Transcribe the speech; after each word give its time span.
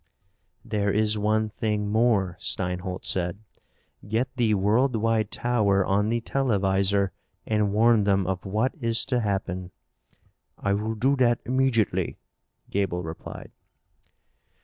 "There 0.65 0.91
is 0.91 1.19
one 1.19 1.47
thing 1.47 1.87
more," 1.91 2.35
Steinholt 2.41 3.05
said. 3.05 3.37
"Get 4.07 4.35
the 4.35 4.55
Worldwide 4.55 5.29
Tower 5.29 5.85
on 5.85 6.09
the 6.09 6.21
televisor 6.21 7.11
and 7.45 7.71
warn 7.71 8.03
them 8.03 8.25
of 8.25 8.43
what 8.43 8.73
is 8.81 9.05
to 9.05 9.19
happen." 9.19 9.69
"I 10.57 10.73
will 10.73 10.95
do 10.95 11.15
that 11.17 11.39
immediately," 11.45 12.17
Gaeble 12.71 13.03
replied. 13.03 13.51